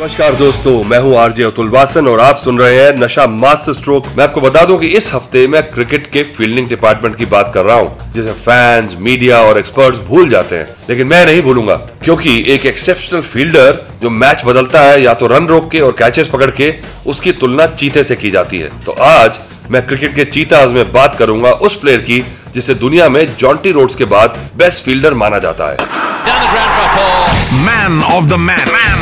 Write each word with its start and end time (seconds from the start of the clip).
नमस्कार 0.00 0.34
दोस्तों 0.34 0.72
मैं 0.84 0.98
हूँ 0.98 1.16
आरजे 1.18 1.42
अतुल 1.42 1.68
वासन 1.68 2.06
और 2.08 2.20
आप 2.20 2.36
सुन 2.36 2.58
रहे 2.58 2.76
हैं 2.76 2.92
नशा 2.98 3.26
मास्टर 3.26 3.72
स्ट्रोक। 3.72 4.06
मैं 4.16 4.24
आपको 4.24 4.40
बता 4.40 4.64
दूँ 4.66 4.78
कि 4.80 4.86
इस 4.96 5.12
हफ़्ते 5.14 5.46
मैं 5.46 5.62
क्रिकेट 5.64 6.06
के 6.12 6.22
फील्डिंग 6.36 6.68
डिपार्टमेंट 6.68 7.16
की 7.16 7.26
बात 7.26 7.50
कर 7.54 7.64
रहा 7.64 7.76
हूँ 7.76 8.12
जिसे 8.14 8.32
फैंस 8.34 8.94
मीडिया 8.98 9.40
और 9.40 9.58
एक्सपर्ट्स 9.58 9.98
भूल 10.06 10.28
जाते 10.30 10.56
हैं। 10.56 10.68
लेकिन 10.88 11.06
मैं 11.06 11.24
नहीं 11.26 11.42
भूलूँगा 11.42 11.76
क्योंकि 12.04 12.38
एक 12.48 12.64
एक्सेप्शनल 12.66 13.20
फील्डर 13.22 13.86
जो 14.02 14.10
मैच 14.12 14.44
बदलता 14.46 14.82
है 14.82 15.02
या 15.02 15.14
तो 15.14 15.26
रन 15.26 15.46
रोक 15.46 15.70
के 15.70 15.80
और 15.80 15.92
कैचेस 15.98 16.28
पकड़ 16.28 16.50
के 16.52 16.72
उसकी 17.06 17.32
तुलना 17.34 17.66
चीते 17.74 18.04
से 18.04 18.16
की 18.16 18.30
जाती 18.30 18.58
है। 18.58 18.70
तो 18.84 18.92
आज 19.02 19.40
मैं 19.70 19.86
क्रिकेट 19.86 20.14
के 20.14 20.24
चीताज 20.30 20.72
में 20.72 20.92
बात 20.92 21.18
करूँगा 21.18 21.52
उस 21.60 21.76
प्लेयर 21.80 22.00
की 22.00 22.24
जिसे 22.54 22.74
दुनिया 22.76 23.08
में 23.08 23.24
जॉन्टी 23.36 23.72
रोड्स 23.72 23.94
के 23.94 24.04
बाद 24.06 24.38
बेस्ट 24.56 24.84
फील्डर 24.84 25.14
माना 25.14 25.38
जाता 25.38 25.70
है। 25.70 25.76
Man 27.60 28.02
of 28.06 28.24
the 28.24 28.40
man 28.40 28.68
man 28.72 28.99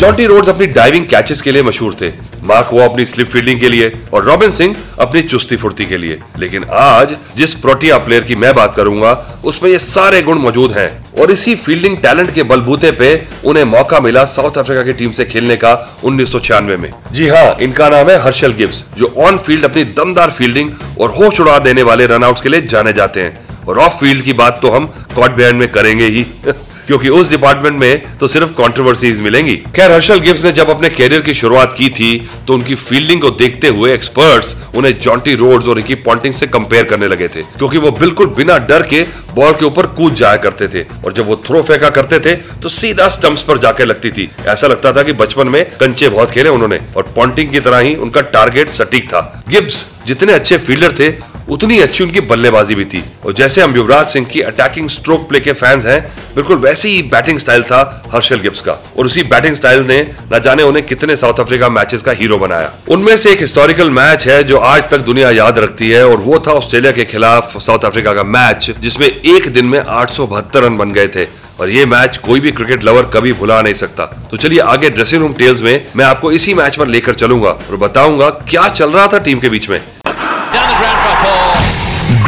Jonty 0.00 0.26
Rhodes 0.26 0.48
अपनी 0.48 0.66
डाइविंग 0.66 1.06
कैचेस 1.06 1.40
के 1.40 1.52
लिए 1.52 1.62
मशहूर 1.62 1.96
थे। 2.00 2.08
मार्क 2.42 2.68
वो 2.72 2.80
अपनी 2.80 3.06
स्लिप 3.06 3.26
फील्डिंग 3.26 3.60
के 3.60 3.68
लिए 3.68 3.92
और 4.12 4.24
रॉबिन 4.24 4.50
सिंह 4.50 4.76
अपनी 5.00 5.22
चुस्ती 5.22 5.56
फुर्ती 5.56 5.86
के 5.86 5.96
लिए। 5.96 6.18
लेकिन 6.38 6.64
आज 6.72 7.16
जिस 7.36 7.54
प्रोटिया 7.54 7.98
प्लेयर 7.98 8.24
की 8.24 8.36
मैं 8.36 8.54
बात 8.54 8.74
करूँगा, 8.74 9.40
उसमें 9.44 9.70
ये 9.70 9.78
सारे 9.78 10.22
गुण 10.22 10.38
मौजूद 10.38 10.72
हैं। 10.72 11.04
और 11.20 11.30
इसी 11.30 11.54
फील्डिंग 11.54 11.96
टैलेंट 11.96 12.34
के 12.34 12.42
बलबूते 12.42 12.90
पे 12.90 13.26
उन्हें 13.44 13.64
मौका 13.64 14.00
मिला 14.00 14.24
साउथ 14.24 14.58
अफ्रीका 14.58 14.82
की 14.82 14.92
टीम 14.92 15.10
से 15.10 15.24
खेलने 15.24 15.56
का 15.56 15.96
उन्नीस 16.04 16.32
सौ 16.32 16.38
छियानवे 16.38 16.76
में। 16.76 16.90
जी 17.12 17.28
हाँ 17.28 17.56
इनका 17.62 17.88
नाम 17.88 18.10
है 18.10 18.22
हर्षल 18.22 18.52
गिब्स 18.52 18.84
जो 18.98 19.14
ऑन 19.18 19.38
फ़ील्ड 19.38 19.64
अपनी 19.64 19.84
दमदार 19.84 20.30
फील्डिंग 20.30 20.70
और 21.00 21.10
होश 21.10 21.40
उड़ा 21.40 21.58
देने 21.58 21.82
वाले 21.82 22.06
रनआउट 22.06 22.42
के 22.42 22.48
लिए 22.48 22.60
जाने 22.60 22.92
जाते 22.92 23.20
हैं। 23.20 23.64
और 23.68 23.78
ऑफ़ 23.78 23.92
फ़ील्ड 23.92 24.24
की 24.24 24.32
बात 24.32 24.58
तो 24.62 24.70
हम 24.70 24.86
कॉट 24.86 25.30
बैंड 25.30 25.58
में 25.58 25.72
करेंगे 25.72 26.06
ही। 26.06 26.26
क्योंकि 26.86 27.08
उस 27.10 27.30
डिपार्टमेंट 27.30 27.78
में 27.78 28.18
तो 28.18 28.26
सिर्फ़ 28.26 28.52
कंट्रोवर्सीज 28.54 29.20
मिलेंगी। 29.20 29.56
खैर 29.76 29.92
हर्षल 29.92 30.18
गिब्स 30.20 30.44
ने 30.44 30.52
जब 30.52 30.70
अपने 30.70 30.88
कैरियर 30.90 31.22
की 31.22 31.34
शुरुआत 31.34 31.72
की 31.72 31.88
थी 31.90 32.16
तो 32.46 32.54
उनकी 32.54 32.74
फील्डिंग 32.76 33.20
को 33.20 33.30
देखते 33.32 33.68
हुए 33.68 33.92
एक्सपर्ट्स 33.94 34.54
उन्हें 34.76 34.98
जॉन्टी 35.00 35.34
रोड्स 35.36 35.66
और 35.66 35.76
रिकी 35.76 35.94
पॉन्टिंग 36.02 36.34
से 36.34 36.46
कंपेयर 36.48 36.84
करने 36.84 37.08
लगे 37.08 37.28
थे, 37.28 37.42
क्योंकि 37.42 37.78
वो 37.78 37.90
बिल्कुल 37.92 38.26
बिना 38.36 38.58
डर 38.60 38.82
के 38.84 39.02
बॉल 39.34 39.52
के 39.52 39.64
ऊपर 39.64 39.86
कूद 39.96 40.14
जाया 40.14 40.36
करते 40.38 40.68
थे 40.68 40.82
और 41.04 41.12
जब 41.12 41.26
वो 41.26 41.36
थ्रो 41.46 41.62
फेंका 41.62 41.90
करते 41.90 42.18
थे 42.20 42.34
तो 42.62 42.68
सीधा 42.70 43.08
स्टंप्स 43.10 43.42
पर 43.42 43.58
जाके 43.58 43.84
लगती 43.84 44.10
थी। 44.10 44.28
ऐसा 44.46 44.66
लगता 44.66 44.92
था 44.92 45.02
कि 45.02 45.12
बचपन 45.14 45.48
में 45.48 45.64
कंचे 45.70 46.08
बहुत 46.08 46.30
खेले 46.30 46.48
उन्होंने 46.48 46.80
और 46.96 47.12
पॉन्टिंग 47.16 47.50
की 47.50 47.60
तरह 47.60 47.78
ही 47.78 47.94
उनका 47.96 48.20
टारगेट 48.28 48.68
सटीक 48.70 49.08
था। 49.08 49.44
गिब्स 49.48 49.84
जितने 50.06 50.32
अच्छे 50.32 50.58
फील्डर 50.58 50.92
थे 50.92 51.10
उतनी 51.48 51.78
अच्छी 51.80 52.04
उनकी 52.04 52.20
बल्लेबाजी 52.22 52.74
भी 52.74 52.84
थी। 52.84 53.02
और 53.24 53.32
जैसे 53.32 53.60
हम 53.62 53.74
युवराज 53.76 54.06
सिंह 54.06 54.26
की 54.26 54.40
अटैकिंग 54.42 54.88
स्ट्रोक 54.88 55.28
प्ले 55.28 55.40
के 55.40 55.52
फैंस 55.52 55.84
हैं, 55.86 56.00
बिल्कुल 56.34 56.56
वैसे 56.58 56.88
ही 56.88 57.02
बैटिंग 57.04 57.38
स्टाइल 57.38 57.62
था 57.62 58.02
हर्षल 58.12 58.40
गिब्स 58.40 58.60
का। 58.60 58.72
और 58.98 59.06
उसी 59.06 59.22
बैटिंग 59.24 59.54
स्टाइल 59.54 59.84
ने 59.86 60.00
न 60.32 60.40
जाने 60.44 60.62
उन्हें 60.62 60.84
कितने 60.86 61.16
साउथ 61.16 61.40
अफ्रीका 61.40 61.68
मैचेस 61.68 62.02
का 62.02 62.12
हीरो 62.12 62.38
बनाया। 62.38 62.72
उनमें 62.88 63.16
से 63.16 63.32
एक 63.32 63.40
हिस्टोरिकल 63.40 63.90
मैच 63.90 64.26
है 64.26 64.42
जो 64.44 64.58
आज 64.58 64.82
तक 64.90 64.98
दुनिया 65.02 65.30
याद 65.30 65.58
रखती 65.58 65.90
है, 65.90 66.04
और 66.06 66.20
वो 66.20 66.38
था 66.46 66.52
ऑस्ट्रेलिया 66.52 66.92
के 66.92 67.04
खिलाफ 67.04 67.56
साउथ 67.58 67.84
अफ्रीका 67.84 68.12
का 68.12 68.22
मैच 68.24 68.70
जिसमें 68.80 69.06
एक 69.06 69.48
दिन 69.52 69.66
में 69.66 69.78
आठ 69.80 70.10
सौ 70.10 70.26
बहत्तर 70.26 70.62
रन 70.62 70.76
बन 70.76 70.92
गए 70.92 71.08
थे। 71.08 71.26
और 71.60 71.70
ये 71.70 71.84
मैच 71.86 72.16
कोई 72.16 72.40
भी 72.40 72.50
क्रिकेट 72.52 72.84
लवर 72.84 73.10
कभी 73.14 73.32
भुला 73.32 73.60
नहीं 73.62 73.74
सकता। 73.74 74.04
तो 74.30 74.36
चलिए 74.36 74.58
आगे 74.60 74.90
ड्रेसिंग 74.90 75.22
रूम 75.22 75.32
टेल्स 75.34 75.62
में 75.62 75.86
मैं 75.96 76.04
आपको 76.04 76.32
इसी 76.32 76.54
मैच 76.54 76.76
पर 76.76 76.88
लेकर 76.88 77.14
चलूँगा 77.14 77.50
और 77.50 77.76
बताऊँगा 77.78 78.30
क्या 78.50 78.68
चल 78.70 78.90
रहा 78.90 79.06
था 79.06 79.18
टीम 79.18 79.38
के 79.38 79.48
बीच 79.48 79.68
में। 79.70 79.80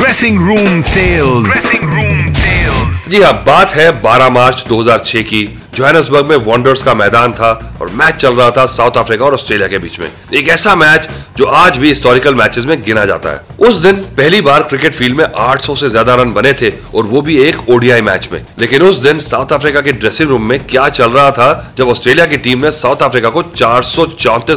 Dressing 0.08 0.38
room 0.40 0.82
tales 0.82 1.56
dressing 1.56 1.82
room 1.94 2.20
tales 2.34 3.08
जी 3.10 3.20
हाँ 3.22 3.32
बात 3.46 3.74
है 3.76 3.88
12 4.02 4.30
मार्च 4.32 4.64
2006 4.68 5.22
की। 5.22 5.40
जोहानसबर्ग 5.74 6.28
में 6.28 6.36
वॉन्डर्स 6.44 6.82
का 6.82 6.94
मैदान 6.94 7.32
था 7.32 7.50
और 7.80 7.90
मैच 7.92 8.14
चल 8.16 8.34
रहा 8.34 8.50
था 8.50 8.64
साउथ 8.68 8.96
अफ्रीका 8.98 9.24
और 9.24 9.34
ऑस्ट्रेलिया 9.34 9.68
के 9.68 9.78
बीच 9.78 9.98
में। 10.00 10.08
एक 10.34 10.48
ऐसा 10.48 10.74
मैच 10.76 11.08
जो 11.38 11.44
आज 11.46 11.76
भी 11.76 11.88
हिस्टोरिकल 11.88 12.34
मैचेस 12.34 12.64
में 12.64 12.82
गिना 12.84 13.04
जाता 13.04 13.30
है। 13.30 13.66
उस 13.68 13.74
दिन 13.76 13.96
पहली 14.16 14.40
बार 14.40 14.62
क्रिकेट 14.62 14.94
फ़ील्ड 14.94 15.16
में 15.16 15.24
800 15.24 15.74
से 15.76 15.90
ज़्यादा 15.90 16.14
रन 16.14 16.32
बने 16.32 16.52
थे 16.52 16.72
और 16.94 17.04
वो 17.04 17.20
भी 17.22 17.36
एक 17.40 17.68
ओडीआई 17.70 18.02
मैच 18.02 18.28
में। 18.32 18.44
लेकिन 18.58 18.82
उस 18.82 18.98
दिन 18.98 19.20
साउथ 19.20 19.52
अफ्रीका 19.52 19.80
के 19.80 19.92
ड्रेसिंग 19.94 20.28
रूम 20.28 20.48
में 20.48 20.58
क्या 20.66 20.88
चल 20.90 21.10
रहा 21.10 21.30
था 21.30 21.74
जब 21.78 21.88
ऑस्ट्रेलिया 21.88 22.26
की 22.26 22.36
टीम 22.38 22.64
ने 22.64 22.70
साउथ 22.72 23.02
अफ्रीका 23.02 23.30
को 23.30 23.42
चार 23.54 23.82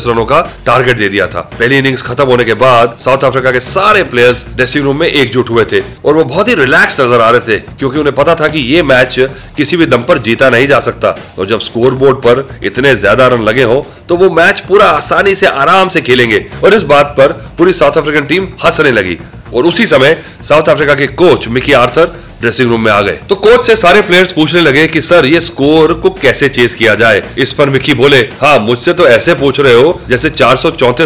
रनों 0.02 0.26
का 0.26 0.40
टारगेट 0.66 0.98
दे 0.98 1.10
दिया 1.10 1.28
था। 1.28 1.42
पहली 1.52 1.78
इनिंग्स 1.78 2.02
खत्म 2.02 2.26
होने 2.26 2.44
के 2.44 2.54
बाद 2.56 2.98
साउथ 3.02 3.24
अफ्रीका 3.24 3.52
के 3.52 3.60
सारे 3.62 4.04
प्लेयर्स 4.06 4.44
ड्रेसिंग 4.48 4.84
रूम 4.86 5.00
में 5.00 5.08
एकजुट 5.08 5.50
हुए 5.50 5.66
थे 5.72 5.80
और 5.80 6.16
वो 6.16 6.24
बहुत 6.26 6.48
ही 6.48 6.56
रिलैक्स 6.56 7.00
नज़र 7.02 7.22
आ 7.22 7.30
रहे 7.30 7.42
थे, 7.42 7.60
क्योंकि 7.60 8.00
उन्हें 8.00 8.16
पता 8.16 8.36
था 8.36 8.48
कि 8.48 8.60
ये 8.66 8.84
मैच 8.84 9.16
किसी 9.58 9.78
भी 9.78 9.86
दम 9.86 10.04
पर 10.04 10.18
जीता 10.20 10.50
नहीं 10.50 10.68
जा 10.68 10.80
सकता। 10.82 11.11
और 11.40 11.46
जब 11.48 11.60
स्कोर 11.60 11.94
बोर्ड 11.96 12.18
पर 12.18 12.48
इतने 12.64 12.96
ज़्यादा 12.96 13.28
रन 13.28 13.42
लगे 13.44 13.64
हो 13.64 13.86
तो 14.10 14.16
वो 14.18 14.30
मैच 14.32 14.60
पूरा 14.60 14.86
आसानी 14.88 15.36
से, 15.36 15.46
आराम 15.46 15.90
से 15.90 16.02
खेलेंगे। 16.02 16.46
और 16.64 16.74
इस 16.74 16.84
बात 16.86 17.14
पर 17.18 17.32
पूरी 17.58 17.74
साउथ 17.74 17.98
अफ्रीकन 17.98 18.26
टीम 18.26 18.48
हंसने 18.66 18.92
लगी। 18.92 19.18
और 19.54 19.66
उसी 19.66 19.86
समय 19.88 20.22
साउथ 20.44 20.70
अफ्रीका 20.70 20.96
के 20.96 21.08
coach 21.16 21.48
Mickey 21.50 21.74
Arthur 21.76 22.20
dressing 22.42 22.70
room 22.70 22.82
में 22.82 22.92
आ 22.92 23.02
गए। 23.02 23.20
तो 23.30 23.36
कोच 23.38 23.66
से 23.66 23.76
सारे 23.76 24.02
प्लेयर्स 24.02 24.32
पूछने 24.32 24.62
लगे 24.62 24.88
कि, 24.88 25.02
सर, 25.02 25.26
ये 25.26 25.40
स्कोर 25.42 25.94
को 25.94 26.10
कैसे 26.12 26.50
चेस 26.50 26.76
किया 26.76 26.96
जाए? 26.96 27.22
इस 27.38 27.54
पर 27.54 27.70
मिकी 27.70 27.94
बोले 27.94 28.18
हाँ 28.42 28.58
मुझसे 28.60 28.94
तो 28.94 29.08
ऐसे 29.08 29.34
पूछ 29.36 29.60
रहे 29.60 29.74
हो 29.74 30.00
जैसे 30.10 30.30
चार 30.32 30.58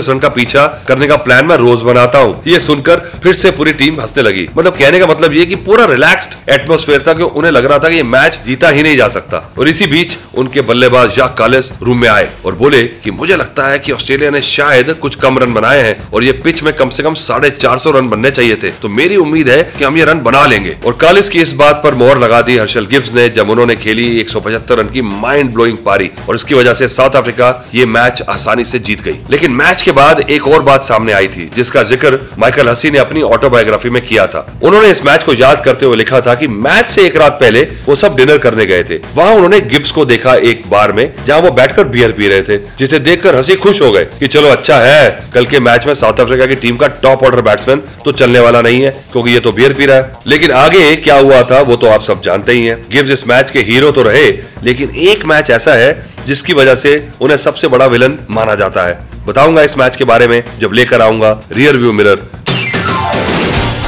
रन 0.09 0.19
का 0.19 0.29
पीछा 0.29 0.65
करने 0.87 1.07
का 1.07 1.15
प्लान 1.17 1.45
मैं 1.45 1.55
रोज 1.57 1.81
बनाता 1.81 2.19
हूँ। 2.19 2.41
ये 2.47 2.59
सुनकर 2.59 2.99
फिर 3.23 3.33
से 3.33 3.51
पूरी 3.51 3.73
टीम 3.73 3.99
हंसने 4.01 4.23
लगी। 4.23 4.47
मतलब 4.57 4.75
कहने 4.75 4.99
का 4.99 5.07
मतलब 5.07 5.33
ये 5.33 5.45
की 5.45 5.55
पूरा 5.65 5.85
रिलैक्स्ड 5.85 6.33
एटमोस्फेयर 6.49 7.03
था 7.07 7.13
कि 7.13 7.23
उन्हें 7.23 7.51
लग 7.51 7.65
रहा 7.65 7.79
था 7.79 7.89
कि 7.89 7.95
ये 7.95 8.03
मैच 8.05 8.39
जीता 8.45 8.69
ही 8.69 8.83
नहीं 8.83 8.97
जा 8.97 9.07
सकता। 9.07 9.37
और 9.59 9.69
इसी 9.69 9.87
बीच 9.87 10.17
उनके 10.35 10.61
बल्लेबाज 10.61 11.15
जाक 11.15 11.35
कालिस 11.37 11.71
रूम 11.83 12.01
में 12.01 12.07
आए 12.09 12.29
और 12.45 12.55
बोले 12.55 12.83
कि, 12.83 13.11
मुझे 13.11 13.35
लगता 13.35 13.67
है 13.67 13.79
कि 13.79 13.91
ऑस्ट्रेलिया 13.91 14.29
ने 14.31 14.41
शायद 14.41 14.93
कुछ 14.93 15.15
कम 15.15 15.39
रन 15.39 15.53
बनाए 15.53 15.81
हैं 15.81 15.97
और 16.13 16.23
ये 16.23 16.31
पिच 16.43 16.63
में 16.63 16.73
कम 16.73 16.89
से 16.89 17.03
कम 17.03 17.13
साढ़े 17.13 17.49
चार 17.51 17.77
सौ 17.77 17.91
रन 17.91 18.09
बनने 18.09 18.31
चाहिए 18.31 18.55
थे। 18.55 18.71
तो 18.81 18.89
मेरी 18.89 19.15
उम्मीद 19.15 19.49
है 19.49 19.61
कि 19.77 19.83
हम 19.83 19.97
ये 19.97 20.05
रन 20.05 20.21
बना 20.21 20.45
लेंगे। 20.45 20.75
और 20.85 20.97
कालिस 21.01 21.24
की 21.29 21.41
इस 21.41 21.53
बात 21.53 21.81
पर 21.83 21.95
मोहर 21.95 22.17
लगा 22.17 22.41
दी। 22.41 22.57
हर्षल 22.57 22.85
गिब्स 22.85 23.13
ने 23.13 23.27
जब 23.29 23.49
उन्होंने 23.49 23.75
खेली 23.75 24.07
175 24.19 24.79
रन 24.79 24.89
की 24.89 25.01
माइंड 25.01 25.53
ब्लोइंग 25.53 25.77
पारी 25.85 26.09
और 26.29 26.35
इसकी 26.35 26.55
वजह 26.55 26.73
से 26.73 26.87
साउथ 26.87 27.15
अफ्रीका 27.15 27.49
ये 27.75 27.85
मैच 27.87 28.21
आसानी 28.29 28.65
से 28.65 28.79
जीत 28.79 29.01
गई। 29.01 29.19
लेकिन 29.29 29.51
मैच 29.53 29.81
के 29.81 29.91
बाद 29.93 30.19
एक 30.21 30.47
और 30.47 30.63
बात 30.63 30.83
सामने 30.83 31.13
आई 31.13 31.27
थी, 31.27 31.49
जिसका 31.55 31.83
ज़िक्र 31.83 32.19
माइकल 32.39 32.69
हसी 32.69 32.91
ने 32.91 32.97
अपनी 32.99 33.21
ऑटोबायोग्राफी 33.23 33.89
में 33.89 34.01
किया 34.01 34.27
था। 34.27 34.45
उन्होंने 34.63 34.89
इस 34.89 35.03
मैच 35.05 35.23
को 35.23 35.33
याद 35.33 35.63
करते 35.65 35.85
हुए 35.85 35.95
लिखा 35.95 36.21
था 36.21 36.35
कि 36.35 36.47
मैच 36.47 36.89
से 36.89 37.05
एक 37.05 37.15
रात 37.15 37.37
पहले 37.41 37.61
वो 37.85 37.95
सब 37.95 38.15
डिनर 38.15 38.37
करने 38.37 38.65
गए 38.65 38.83
थे। 38.83 38.99
वहाँ 39.15 39.33
उन्होंने 39.33 39.59
गिब्स 39.63 39.91
को 39.91 40.05
देखा 40.05 40.35
एक 40.45 40.63
बार 40.69 40.91
में, 40.91 41.13
जहाँ 41.25 41.39
वो 41.41 41.51
बैठकर 41.51 41.83
बियर 41.85 42.11
पी 42.11 42.27
रहे 42.27 42.41
थे, 42.43 42.57
जिसे 42.79 42.99
देखकर 42.99 43.35
हँसी 43.35 43.55
खुश 43.57 43.81
हो 43.81 43.91
गए 43.91 44.05
की 44.19 44.27
चलो 44.27 44.49
अच्छा 44.49 44.79
है, 44.79 45.29
कल 45.33 45.45
के 45.45 45.59
मैच 45.61 45.85
में 45.87 45.93
साउथ 45.93 46.19
अफ्रीका 46.19 46.45
की 46.45 46.55
टीम 46.57 46.77
का 46.77 46.87
टॉप 47.03 47.23
ऑर्डर 47.23 47.41
बैट्समैन 47.41 47.81
तो 48.05 48.11
चलने 48.13 48.39
वाला 48.39 48.61
नहीं 48.61 48.81
है, 48.81 48.91
क्योंकि 49.11 49.31
ये 49.31 49.39
तो 49.39 49.51
बियर 49.51 49.73
पी 49.73 49.85
रहा 49.85 49.97
है। 49.97 50.13
लेकिन 50.27 50.51
आगे 50.53 50.95
क्या 50.97 51.14
हुआ 51.17 51.41
था 51.43 51.59
वो 51.61 51.75
तो 51.75 51.87
आप 51.87 52.01
सब 52.01 52.21
जानते 52.21 52.51
ही 52.51 52.65
हैं। 52.65 52.81
गिव्स 52.91 53.11
इस 53.11 53.27
मैच 53.27 53.51
के 53.51 53.59
हीरो 53.61 53.91
तो 53.91 54.03
रहे 54.03 54.25
लेकिन 54.63 54.95
एक 55.07 55.25
मैच 55.25 55.49
ऐसा 55.49 55.73
है 55.73 56.05
जिसकी 56.27 56.53
वजह 56.53 56.75
से 56.75 56.93
उन्हें 57.21 57.37
सबसे 57.37 57.67
बड़ा 57.67 57.85
विलन 57.85 58.17
माना 58.29 58.55
जाता 58.55 58.83
है। 58.83 58.99
बताऊँगा 59.27 59.61
इस 59.61 59.77
मैच 59.77 59.95
के 59.95 60.03
बारे 60.03 60.27
में 60.27 60.43
जब 60.59 60.73
लेकर 60.73 61.01
आऊँगा 61.01 61.39
rear 61.51 61.77
view 61.77 61.91
mirror 61.93 62.27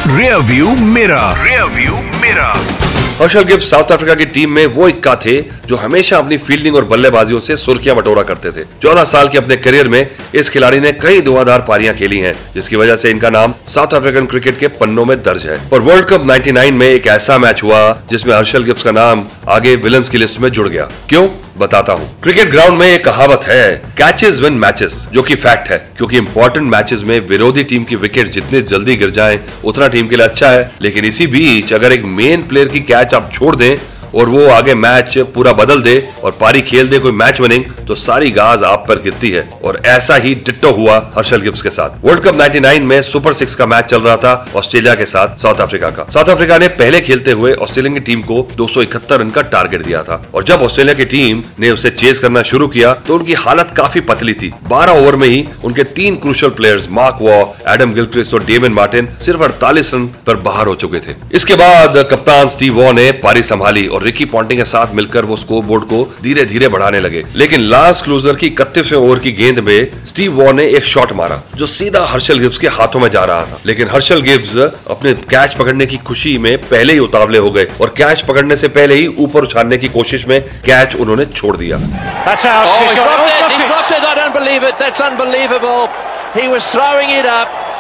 rear 0.08 0.36
view 0.48 0.76
mirror 0.88 1.44
rear 1.44 1.64
view 1.76 1.96
mirror 2.22 2.77
Herschelle 3.20 3.44
Gibb 3.44 3.60
South 3.60 3.92
Africa 3.92 4.14
की 4.16 4.26
टीम 4.26 4.52
में 4.52 4.66
वो 4.66 4.88
इक्का 4.88 5.16
थे 5.16 5.40
जो 5.68 5.76
हमेशा 5.76 6.18
अपनी 6.18 6.38
फील्डिंग 6.38 6.76
और 6.76 6.86
बल्लेबाजियों 6.86 7.40
से 7.40 7.56
सुर्खियाँ 7.58 7.96
बटोरा 7.96 8.24
करते 8.24 8.52
थे। 8.52 8.66
चौदह 8.82 9.04
साल 9.04 9.30
के 9.30 9.38
अपने 9.38 9.56
करियर 9.58 9.88
में 9.88 10.06
इस 10.36 10.50
खिलाड़ी 10.50 10.80
ने 10.80 10.92
कई 10.94 11.22
धुआंधार 11.22 11.62
पारियाँ 11.62 11.96
खेली 11.96 12.20
हैं, 12.20 12.36
जिसकी 12.56 12.76
वजह 12.76 12.96
से 12.96 13.12
इनका 13.12 13.30
नाम 13.30 13.54
साउथ 13.68 13.94
अफ्रीकन 13.94 14.26
क्रिकेट 14.26 14.60
के 14.60 14.68
पन्नों 14.78 15.06
में 15.06 15.18
दर्ज 15.24 15.46
है। 15.46 15.60
और 15.74 15.82
वर्ल्ड 15.82 16.06
कप 16.06 16.26
99 16.26 16.72
में 16.72 16.88
एक 16.88 17.08
ऐसा 17.08 17.38
मैच 17.38 17.64
हुआ 17.64 17.82
जिसमें 18.10 18.36
हर्षल 18.36 18.64
गिब्स 18.64 18.84
का 18.84 18.92
नाम 18.92 19.26
आगे 19.50 19.76
विलन्स 19.78 20.10
की 20.10 20.18
लिस्ट 20.18 20.40
में 20.40 20.50
जुड़ 20.50 20.68
गया। 20.70 20.90
क्यों? 21.10 21.28
बताता 21.60 21.94
हूँ। 21.94 22.10
क्रिकेट 22.24 22.50
ग्राउंड 22.52 22.80
में 22.80 22.88
एक 22.88 23.04
कहावत 23.06 23.46
है 23.46 23.76
कैचेस 23.98 24.42
विन 24.42 24.54
मैचेस 24.56 25.06
जो 25.14 25.22
कि 25.22 25.36
फैक्ट 25.36 25.70
है, 25.70 25.78
क्योंकि 25.98 26.18
इंपॉर्टेंट 26.18 26.66
मैचेस 26.66 27.02
में 27.04 27.20
विरोधी 27.28 27.64
टीम 27.64 27.84
की 27.84 27.96
विकेट 27.96 28.28
जितने 28.30 28.62
जल्दी 28.64 28.96
गिर 28.96 29.10
जाए, 29.10 29.40
उतना 29.64 29.88
टीम 29.88 30.08
के 30.08 30.16
लिए 30.16 30.26
अच्छा 30.26 30.50
है। 30.50 30.72
लेकिन 30.82 31.06
इसी 31.06 31.28
बीच 31.28 31.74
अगर 31.74 31.94
एक 31.94 32.04
मेन 32.08 32.48
प्लेयर 32.48 32.68
की 32.68 32.80
कैच 32.82 33.14
आप 33.14 33.32
छोड़ 33.34 33.56
दें 33.56 33.76
और 34.18 34.30
वो 34.30 34.46
आगे 34.50 34.74
मैच 34.76 35.18
पूरा 35.36 35.52
बदल 35.54 35.82
दे 35.82 35.96
और 36.24 36.32
पारी 36.32 36.62
खेल 36.62 36.88
दे, 36.90 37.00
कोई 37.00 37.12
मैच 37.14 37.42
विनिंग 37.42 37.64
तो 37.88 37.96
सारी 37.98 38.32
गाज 38.32 38.64
आप 38.64 38.86
पर 38.88 39.02
गिरती 39.02 39.30
है। 39.32 39.48
और 39.64 39.82
ऐसा 39.86 40.16
ही 40.16 40.34
डिट्टो 40.38 40.72
हुआ 40.74 40.96
हर्षल 41.16 41.42
गिब्स 41.42 41.62
के 41.62 41.70
साथ। 41.70 42.06
वर्ल्ड 42.06 42.24
कप 42.24 42.36
99 42.36 42.84
में 42.84 43.02
सुपर 43.04 43.34
सिक्स 43.34 43.56
का 43.56 43.66
मैच 43.66 43.86
चल 43.86 44.02
रहा 44.02 44.16
था 44.18 44.34
ऑस्ट्रेलिया 44.56 44.94
के 44.96 45.06
साथ 45.06 45.38
साउथ 45.38 45.62
अफ्रीका 45.62 45.90
का। 45.90 46.06
साउथ 46.14 46.30
अफ्रीका 46.30 46.58
ने 46.58 46.68
पहले 46.78 47.00
खेलते 47.02 47.32
हुए 47.32 47.54
ऑस्ट्रेलिया 47.58 47.94
की 47.94 48.00
टीम 48.02 48.22
को 48.24 48.48
दो 48.58 48.68
सौ 48.68 48.82
इकहत्तर 48.82 49.20
रन 49.20 49.30
का 49.30 49.42
टारगेट 49.48 49.84
दिया 49.84 50.02
था। 50.04 50.22
और 50.34 50.44
जब 50.44 50.62
ऑस्ट्रेलिया 50.62 50.94
की 50.94 51.06
टीम 51.08 51.44
ने 51.60 51.70
उसे 51.72 51.90
चेस 51.92 52.20
करना 52.20 52.42
शुरू 52.44 52.68
किया 52.68 52.94
तो 53.08 53.16
उनकी 53.16 53.34
हालत 53.36 53.74
काफ़ी 53.78 54.02
पतली 54.04 54.34
थी। 54.34 54.52
बारह 54.70 55.02
ओवर 55.02 55.16
में 55.16 55.28
ही 55.28 55.44
उनके 55.66 55.84
तीन 55.94 56.16
crucial 56.18 56.50
players 56.52 56.88
Mark 56.92 57.18
Waugh 57.22 57.38
Adam 57.74 57.94
Gilchrist 57.94 58.34
और 58.34 58.44
डेविन 58.44 58.74
मार्टिन 58.74 59.08
सिर्फ़ 59.26 59.44
अड़तालीस 59.44 59.94
रन 59.94 60.06
पर 60.28 60.36
बाहर 60.44 60.68
हो 60.68 60.76
चुके 60.76 61.00
थे। 61.00 61.16
इसके 61.34 61.56
बाद 61.56 61.98
कप्तान 62.12 62.48
स्टीव 62.50 62.82
वॉ 62.82 62.92
ने 62.92 63.12
पारी 63.24 63.44
संभाली 63.44 63.86
और 63.88 64.04
रिकी 64.08 64.26
पॉन्टिंग 64.26 64.60
के 64.60 64.66
साथ 64.66 64.94
मिलकर 64.96 65.26
वो 65.26 65.38
स्कोर 65.38 65.64
बोर्ड 65.66 65.84
को 65.84 66.04
धीरे 66.24 66.46
धीरे 66.46 66.68
बढ़ाने 66.68 67.00
लगे। 67.00 67.24
लेकिन 67.36 67.62
लास्ट 67.70 68.04
क्लूजर 68.04 68.36
की 68.36 68.48
इकतीसवे 68.48 68.98
ओवर 68.98 69.20
की 69.20 69.32
गेंद 69.32 69.60
में 69.60 70.06
स्टीव 70.06 70.42
वॉर 70.42 70.54
ने 70.54 70.66
एक 70.78 70.86
शॉट 70.86 71.12
मारा 71.14 71.42
जो 71.56 71.68
सीधा 71.68 72.06
हर्षल 72.06 72.40
गिब्स 72.40 72.58
के 72.58 72.68
हाथों 72.68 73.00
में 73.00 73.10
जा 73.10 73.24
रहा 73.26 73.46
था। 73.46 73.60
लेकिन 73.66 73.88
हर्षल 73.88 74.22
गिब्स 74.22 74.56
अपने 74.58 75.14
कैच 75.34 75.54
पकड़ने 75.54 75.86
की 75.86 75.98
खुशी 76.10 76.38
में 76.38 76.58
पहले 76.58 76.94
ही 76.94 77.00
उतावले 77.00 77.38
हो 77.38 77.52
गए 77.52 77.68
और 77.82 77.94
कैच 77.98 78.22
पकड़ने 78.22 78.54
ऐसी 78.54 78.68
पहले 78.78 78.96
ही 78.96 79.08
ऊपर 79.20 79.44
उछालने 79.44 79.78
की 79.78 79.88
कोशिश 79.90 80.26
में 80.28 80.42
कैच 80.66 80.96
उन्होंने 80.96 81.26
छोड़ 81.26 81.56
दिया। 81.58 81.78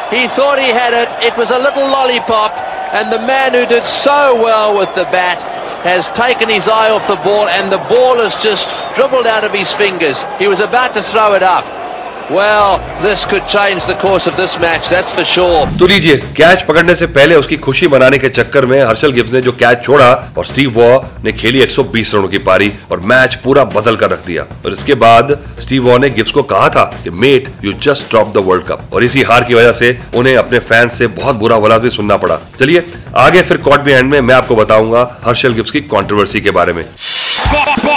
He 0.09 0.19
thought 0.35 0.59
he 0.59 0.67
had 0.73 0.93
it. 0.97 1.09
It 1.27 1.37
was 1.37 1.49
a 1.51 1.57
little 1.59 1.87
lollipop. 1.93 2.59
And 2.97 3.11
the 3.13 3.19
man 3.29 3.55
who 3.55 3.63
did 3.71 3.85
so 3.85 4.19
well 4.41 4.69
with 4.79 4.91
the 4.99 5.03
bat 5.15 5.41
has 5.83 6.07
taken 6.09 6.49
his 6.49 6.67
eye 6.67 6.89
off 6.89 7.07
the 7.07 7.15
ball 7.17 7.47
and 7.47 7.71
the 7.71 7.77
ball 7.89 8.17
has 8.17 8.35
just 8.43 8.69
dribbled 8.95 9.27
out 9.27 9.43
of 9.43 9.53
his 9.53 9.73
fingers. 9.73 10.23
He 10.39 10.47
was 10.47 10.59
about 10.59 10.95
to 10.95 11.03
throw 11.03 11.33
it 11.33 11.43
up. 11.43 11.65
Well, 12.29 12.79
this 13.01 13.23
could 13.23 13.47
change 13.47 13.85
the 13.85 13.95
course 13.95 14.25
of 14.27 14.35
this 14.35 14.53
match, 14.59 14.89
that's 14.89 15.13
for 15.17 15.23
sure. 15.25 15.67
तो 15.79 15.87
लीजिए 15.87 16.15
catch 16.37 16.61
पकड़ने 16.61 16.95
से 16.95 17.05
पहले 17.17 17.35
उसकी 17.35 17.57
खुशी 17.57 17.87
मनाने 17.87 18.17
के 18.17 18.29
चक्कर 18.29 18.65
में 18.65 18.79
हर्षल 18.83 19.11
गिब्स 19.11 19.33
ने 19.33 19.41
जो 19.41 19.51
कैच 19.51 19.83
छोड़ा 19.83 20.09
और 20.37 20.45
स्टीव 20.45 20.71
वॉ 20.79 20.99
ने 21.23 21.31
खेली 21.33 21.61
120 21.61 22.13
रनों 22.15 22.27
की 22.27 22.37
पारी 22.49 22.71
और 22.91 22.99
मैच 23.11 23.35
पूरा 23.43 23.63
बदल 23.75 23.95
कर 23.95 24.09
रख 24.09 24.25
दिया। 24.25 24.43
और 24.65 24.73
इसके 24.73 24.95
बाद 25.05 25.37
स्टीव 25.59 25.87
वॉ 25.89 25.97
ने 25.97 26.09
गिब्स 26.09 26.31
को 26.31 26.43
कहा 26.43 26.69
था 26.69 26.83
कि 27.03 27.09
mate 27.21 27.49
you 27.65 27.73
just 27.87 28.09
drop 28.09 28.33
the 28.33 28.43
World 28.47 28.63
Cup 28.63 28.93
और 28.93 29.03
इसी 29.03 29.23
हार 29.23 29.43
की 29.43 29.53
वजह 29.53 29.71
से 29.71 29.97
उन्हें 30.15 30.35
अपने 30.37 30.59
फैंस 30.59 30.97
से 30.97 31.07
बहुत 31.21 31.35
बुरा 31.35 31.59
भला 31.59 31.77
भी 31.77 31.89
सुनना 31.89 32.17
पड़ा। 32.17 32.39
चलिए 32.59 32.85
आगे 33.17 33.41
फिर 33.41 33.57
कॉट 33.69 33.79
बिहाइंड 33.79 34.11
में 34.11 34.19
मैं 34.21 34.35
आपको 34.35 34.55
बताऊँगा 34.55 35.09
हर्षल 35.27 35.53
गिब्स 35.53 35.71
की 35.71 35.81
कॉन्ट्रोवर्सी 35.95 36.41
के 36.41 36.51
बारे 36.51 36.73
में। 36.73 36.85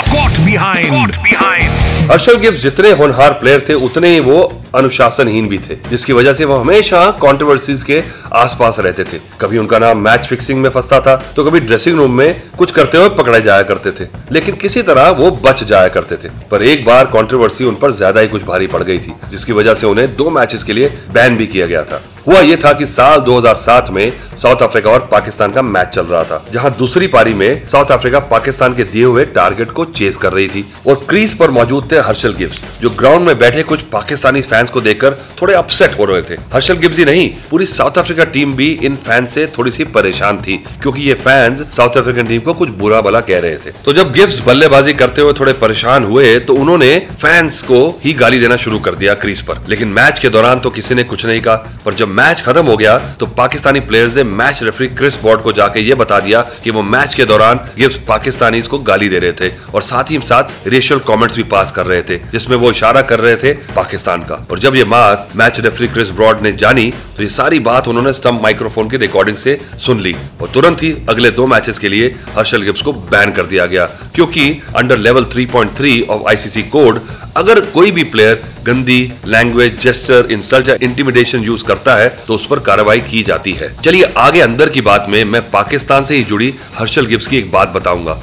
Caught 0.06 0.42
behind. 0.46 1.79
हर्षल 2.00 2.36
गिब्स 2.36 2.62
जितने 2.62 2.90
होनहार 2.90 3.32
प्लेयर 3.32 3.64
थे, 3.68 3.74
उतने 3.76 4.08
ही 4.08 4.20
वो 4.20 4.36
अनुशासनहीन 4.74 5.48
भी 5.48 5.58
थे, 5.58 5.76
जिसकी 5.90 6.12
वजह 6.12 6.34
से 6.34 6.44
वो 6.44 6.56
हमेशा 6.56 7.04
कंट्रोवर्सीज 7.22 7.82
के 7.82 8.02
आसपास 8.34 8.78
रहते 8.78 9.04
थे। 9.04 9.20
कभी 9.40 9.58
उनका 9.58 9.78
नाम 9.78 10.00
मैच 10.00 10.26
फिक्सिंग 10.26 10.60
में 10.62 10.68
फंसता 10.70 11.00
था 11.00 11.16
तो 11.36 11.44
कभी 11.44 11.60
ड्रेसिंग 11.60 11.96
रूम 11.98 12.16
में 12.16 12.42
कुछ 12.58 12.70
करते 12.72 12.98
हुए 12.98 13.08
पकड़े 13.18 13.40
जाया 13.40 13.62
करते 13.64 13.90
थे। 13.92 14.08
लेकिन 14.32 14.54
किसी 14.56 14.82
तरह 14.82 15.08
वो 15.12 15.30
बच 15.42 15.64
जाया 15.64 15.88
करते 15.90 16.16
थे। 16.16 16.28
पर 16.50 16.62
एक 16.64 16.84
बार 16.84 17.04
कंट्रोवर्सी 17.08 17.64
उन 17.64 17.74
पर 17.74 17.92
ज़्यादा 17.92 18.20
ही 18.20 18.28
कुछ 18.28 18.42
भारी 18.44 18.66
पड़ 18.66 18.82
गई 18.82 18.98
थी, 18.98 19.14
जिसकी 19.30 19.52
वजह 19.52 19.74
से 19.74 19.86
उन्हें 19.86 20.14
दो 20.16 20.30
मैचेस 20.30 20.64
के 20.64 20.72
लिए 20.72 20.88
बैन 21.12 21.36
भी 21.36 21.46
किया 21.46 21.66
गया 21.66 21.84
था। 21.84 22.02
हुआ 22.26 22.40
ये 22.40 22.56
था 22.56 22.72
कि 22.72 22.86
साल 22.86 23.20
2007 23.20 23.88
में 23.90 24.12
साउथ 24.38 24.62
अफ्रीका 24.62 24.90
और 24.90 25.08
पाकिस्तान 25.12 25.52
का 25.52 25.62
मैच 25.62 25.88
चल 25.88 26.04
रहा 26.04 26.22
था, 26.24 26.44
जहाँ 26.52 26.70
दूसरी 26.72 27.06
पारी 27.06 27.34
में 27.34 27.66
साउथ 27.66 27.90
अफ्रीका 27.92 28.18
पाकिस्तान 28.28 28.74
के 28.74 28.84
दिए 28.84 29.04
हुए 29.04 29.24
टारगेट 29.26 29.70
को 29.70 29.84
चेस 29.86 30.16
कर 30.16 30.32
रही 30.32 30.48
थी 30.48 30.64
और 30.86 30.94
क्रीज 31.08 31.34
पर 31.34 31.50
मौजूद 31.50 31.90
थे 31.92 31.98
हर्षल 32.00 32.34
गिब्स 32.34 32.60
जो 32.82 32.90
ग्राउंड 32.92 33.26
में 33.26 33.38
बैठे 33.38 33.62
कुछ 33.62 33.82
पाकिस्तानी 33.92 34.42
फैंस 34.42 34.70
को 34.70 34.80
देखकर 34.80 35.16
थोड़े 35.40 35.54
अपसेट 35.54 35.98
हो 35.98 36.04
रहे 36.04 36.22
थे। 36.22 36.34
हर्षल 36.52 36.76
गिब्स 36.76 36.98
ही 36.98 37.04
नहीं, 37.04 37.28
पूरी 37.50 37.66
साउथ 37.66 37.98
अफ्रीका 37.98 38.19
टीम 38.26 38.54
भी 38.54 38.68
इन 38.82 38.96
फैंस 38.98 39.34
से 39.34 39.46
थोड़ी 39.58 39.70
सी 39.70 39.84
परेशान 39.90 40.38
थी, 40.38 40.56
क्योंकि 40.82 41.02
ये 41.02 41.14
फैंस 41.16 41.60
साउथ 41.76 41.96
अफ्रीकन 41.96 42.26
टीम 42.26 42.40
को 42.40 42.54
कुछ 42.54 42.68
बुरा 42.78 43.00
भला 43.00 43.20
कह 43.22 43.38
रहे 43.38 43.56
थे। 43.56 43.70
तो 43.84 43.92
जब 43.92 44.12
गिब्स 44.12 44.40
बल्लेबाजी 44.46 44.92
करते 44.94 45.20
हुए 45.20 45.32
थोड़े 45.40 45.52
परेशान 45.54 46.04
हुए 46.04 46.38
तो 46.40 46.54
उन्होंने 46.54 46.98
फैंस 47.12 47.60
को 47.62 47.80
ही 48.04 48.12
गाली 48.14 48.40
देना 48.40 48.56
शुरू 48.58 48.78
कर 48.80 48.94
दिया 48.94 49.14
क्रीज 49.16 49.42
पर। 49.42 49.64
लेकिन 49.68 49.88
मैच 49.90 50.18
के 50.18 50.28
दौरान 50.28 50.60
तो 50.60 50.70
किसी 50.70 50.94
ने 50.94 51.04
कुछ 51.04 51.24
नहीं 51.26 51.40
कहा, 51.40 51.56
पर 51.84 51.94
जब 51.94 52.08
मैच 52.10 52.40
खत्म 52.40 52.66
हो 52.66 52.76
गया 52.76 52.98
तो 53.20 53.26
पाकिस्तानी 53.36 53.80
प्लेयर्स 53.82 54.16
ने 54.16 54.24
मैच 54.24 54.62
रेफरी 54.62 54.88
क्रिस 54.90 55.20
बॉर्ड 55.22 55.42
को 55.42 55.52
जाके 55.52 55.80
ये 55.80 55.94
बता 55.96 56.20
दिया 56.20 56.40
कि 56.64 56.70
वो 56.70 56.82
मैच 56.84 57.14
के 57.14 57.24
दौरान 57.26 57.60
गिब्स 57.76 58.00
पाकिस्तानी 58.08 58.62
को 58.62 58.78
गाली 58.80 59.08
दे 59.08 59.18
रहे 59.18 59.32
थे, 59.32 59.48
और 59.74 59.82
साथ 59.82 60.10
ही 60.10 60.18
साथ 60.22 60.68
रेशियल 60.68 61.00
कमेंट्स 61.00 61.36
भी 61.36 61.42
पास 61.50 61.72
कर 61.72 61.86
रहे 61.86 62.02
थे, 62.02 62.16
जिसमें 62.32 62.56
वो 62.56 62.70
इशारा 62.70 63.02
कर 63.02 63.20
रहे 63.20 63.36
थे 63.36 63.52
पाकिस्तान 63.74 64.22
का। 64.22 64.34
और 64.50 64.58
जब 64.58 64.76
ये 64.76 64.84
बात 64.86 65.28
मैच 65.36 65.60
रेफरी 65.60 65.88
क्रिस 65.88 66.10
ब्रॉड 66.12 66.40
ने 66.42 66.52
जानी 66.54 66.92
तो 67.16 67.22
ये 67.22 67.28
सारी 67.30 67.58
बात 67.60 67.88
उन्होंने 67.88 68.09
स्टम्प 68.12 68.42
माइक्रोफोन 68.42 68.88
की 68.90 68.96
रिकॉर्डिंग 68.96 69.36
से 69.36 69.58
सुन 69.78 70.00
ली 70.00 70.14
और 70.40 70.50
तुरंत 70.54 70.82
ही 70.82 70.94
अगले 71.08 71.30
दो 71.30 71.46
मैचेस 71.46 71.78
के 71.78 71.88
लिए 71.88 72.14
हर्षल 72.36 72.62
गिब्स 72.62 72.82
को 72.82 72.92
बैन 72.92 73.32
कर 73.32 73.46
दिया 73.46 73.66
गया। 73.66 73.84
क्योंकि 74.14 74.50
under 74.76 74.98
level 74.98 75.24
3.3 75.34 76.00
of 76.10 76.28
ICC 76.28 76.62
code 76.68 77.00
अगर 77.36 77.60
कोई 77.70 77.90
भी 77.90 78.04
प्लेयर 78.04 78.42
गंदी 78.64 79.00
लैंग्वेज 79.26 79.78
जेस्टर 79.80 80.26
इंसल्ट 80.30 80.68
या 80.68 80.76
इंटिमिडेशन 80.82 81.42
यूज़ 81.42 81.64
करता 81.64 81.94
है 81.96 82.08
तो 82.26 82.34
उस 82.34 82.46
पर 82.46 82.58
कार्रवाई 82.60 83.00
की 83.00 83.22
जाती 83.22 83.52
है। 83.52 83.74
चलिए 83.82 84.12
आगे 84.18 84.40
अंदर 84.40 84.68
की 84.68 84.80
बात 84.80 85.06
में 85.08 85.24
मैं 85.24 85.50
पाकिस्तान 85.50 86.04
से 86.04 86.16
ही 86.16 86.24
जुड़ी 86.24 86.54
हर्षल 86.74 87.06
गिब्स 87.06 87.26
की 87.26 87.38
एक 87.38 87.50
बात 87.52 87.68
बताऊँगा। 87.68 88.20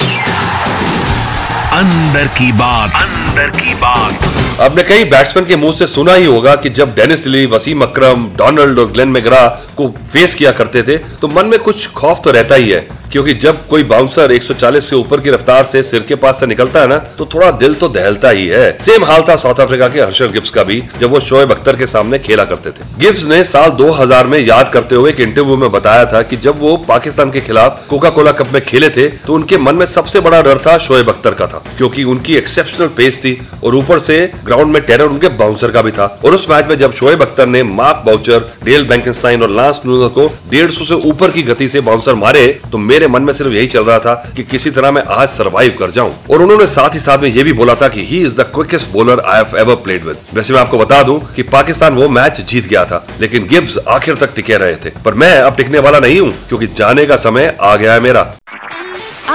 अंदर 1.78 2.28
की 2.28 2.52
बात। 2.52 2.96
अंदर 2.96 3.50
की 3.52 3.74
बात। 3.76 4.62
आपने 4.62 4.84
कई 4.84 5.04
बैट्समैन 5.04 5.46
के 5.46 5.56
मुँह 5.56 5.74
से 5.74 5.88
सुना 5.88 6.14
ही 6.14 6.26
होगा 6.26 6.56
कि 6.56 6.70
जब 6.70 6.94
Dennis 6.96 7.26
Lee 7.28 7.46
Wasim 7.46 7.82
Akram 7.82 8.24
Donald 8.38 8.80
और 8.80 8.92
ग्लेन 8.92 9.08
मेगरा 9.08 9.46
को 9.78 9.88
फेस 10.14 10.34
किया 10.36 10.52
करते 10.52 10.82
थे 10.84 10.98
तो 11.22 11.28
मन 11.28 11.46
में 11.46 11.60
कुछ 11.60 11.88
खौफ 11.94 12.22
तो 12.24 12.32
रहता 12.32 12.56
ही 12.56 12.70
है 12.70 12.80
क्योंकि 13.12 13.34
जब 13.34 13.68
कोई 13.68 13.84
बाउंसर 13.84 14.32
140 14.32 14.90
से 14.90 14.96
ऊपर 14.96 15.22
की 15.22 15.30
रफ्तार 15.30 15.64
से 15.64 15.84
सिर 15.84 16.04
के 16.04 16.16
पास 16.16 16.40
से 16.40 16.46
निकलता 16.46 16.82
है 16.82 16.88
ना 16.88 16.98
तो 17.18 17.26
थोड़ा 17.34 17.52
दिल 17.60 17.74
तो 17.74 17.90
दहलता 17.90 18.30
ही 18.30 18.48
है। 18.48 18.72
सेम 18.82 19.06
हाल 19.06 19.24
था 19.30 19.36
साउथ 19.36 19.60
अफ्रीका 19.60 19.88
के 19.88 20.02
हर्षल 20.02 20.32
गिब्स 20.32 20.50
का 20.50 20.64
भी 20.64 20.82
जब 21.00 21.12
वो 21.12 21.20
शोएब 21.20 21.52
अख्तर 21.52 21.76
के 21.76 21.88
सामने 21.88 22.20
खेला 22.20 22.44
करते 22.46 22.72
थे। 22.72 22.90
गिब्स 23.00 23.24
ने 23.26 23.44
साल 23.44 23.70
2000 23.78 24.28
में 24.28 24.40
याद 24.40 24.70
करते 24.70 24.96
हुए 24.96 25.12
एक 25.12 25.20
इंटरव्यू 25.20 25.58
में 25.58 25.70
बताया 25.72 26.06
था 26.06 26.22
कि 26.22 26.38
जब 26.40 26.60
वो 26.60 26.76
पाकिस्तान 26.88 27.32
के 27.32 27.42
खिलाफ 27.42 27.86
कोका 27.90 28.10
कोला 28.10 28.32
कप 28.34 28.54
में 28.54 28.64
खेले 28.66 28.90
थे 28.90 29.08
तो 29.26 29.34
उनके 29.34 29.58
मन 29.60 29.76
में 29.76 29.86
सबसे 29.86 30.20
बड़ा 30.20 30.42
डर 30.42 30.58
था 30.58 30.78
शोएब 30.80 31.10
अख्तर 31.10 31.34
का 31.34 31.48
था। 31.48 31.64
क्योंकि 31.78 32.04
उनकी 32.06 32.36
एक्सेप्शनल 32.36 32.88
पेस 32.98 33.18
थी 33.18 33.38
और 33.64 33.76
ऊपर 33.76 34.00
से 34.00 34.20
ग्राउंड 34.46 34.74
में 34.74 34.82
टेरर 34.84 35.06
उनके 35.06 35.30
बाउंसर 35.38 35.72
का 35.72 35.82
भी 35.82 35.92
था। 35.92 36.06
और 36.26 36.34
उस 36.34 36.46
मैच 36.50 36.68
में 36.68 36.76
जब 36.78 36.94
शोएब 36.94 37.22
अख्तर 37.22 37.48
ने 37.48 37.64
मार्क 37.66 38.04
बाउचर 38.06 38.40
डेल 38.64 38.86
बैंकनस्टाइन 38.88 39.42
और 39.44 39.50
लांस 39.52 39.82
न्यूजर 39.86 40.14
को 40.16 40.28
डेढ़ 40.50 40.72
सौ 40.72 40.86
से 40.86 40.94
ऊपर 41.10 41.32
की 41.32 41.44
गति 41.44 41.70
से 41.70 41.82
बाउंसर 41.82 42.16
मारे 42.16 42.48
तो 42.72 42.78
मेरे 42.80 43.08
मन 43.08 43.22
में 43.22 43.34
सिर्फ़ 43.34 43.54
यही 43.54 43.68
चल 43.68 43.84
रहा 43.84 44.00
था 44.00 44.14
कि 44.36 44.44
किसी 44.46 44.72
तरह 44.72 44.92
मैं 44.92 45.04
आज 45.12 45.28
सर्वाइव 45.30 45.76
कर 45.80 45.92
जाऊँ। 45.92 46.12
और 46.32 46.42
उन्होंने 46.42 46.68
साथ 46.68 46.94
ही 46.94 47.00
साथ 47.00 47.18
में 47.18 47.30
ये 47.30 47.44
भी 47.44 47.54
बोला 47.54 47.76
था 47.76 47.88
कि 47.88 48.06
he 48.06 48.22
is 48.26 48.38
the 48.38 48.46
quickest 48.56 48.92
bowler 48.92 49.20
I 49.20 49.38
have 49.38 49.58
ever 49.60 49.76
played 49.84 50.06
with 50.06 50.18
वैसे 50.34 50.54
मैं 50.54 50.60
आपको 50.62 50.78
बता 50.78 51.02
दूँ 51.04 51.20
कि 51.36 51.44
पाकिस्तान 51.46 51.94
वो 51.96 52.10
मैच 52.10 52.42
जीत 52.42 52.68
गया 52.68 52.84
था, 52.86 53.06
लेकिन 53.22 53.48
गिब्स 53.48 53.78
आखिर 53.90 54.16
तक 54.16 54.34
टिके 54.36 54.58
रहे 54.58 54.76
थे। 54.76 54.92
पर 55.06 55.14
मैं 55.14 55.34
अब 55.38 55.56
टिकने 55.58 55.80
वाला 55.80 56.00
नहीं 56.00 56.20
हूँ, 56.20 56.32
क्योंकि 56.48 56.68
जाने 56.78 57.06
का 57.06 57.16
समय 57.18 57.56
आ 57.62 57.76
गया 57.76 57.94
है 57.94 58.00
मेरा। 58.00 58.22